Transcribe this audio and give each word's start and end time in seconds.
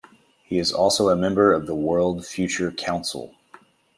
He 0.45 0.57
is 0.57 0.71
also 0.71 1.09
a 1.09 1.15
member 1.15 1.53
of 1.53 1.67
the 1.67 1.75
World 1.75 2.25
Future 2.25 2.71
Council. 2.71 3.35